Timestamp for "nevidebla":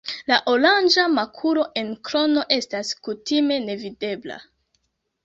3.67-4.39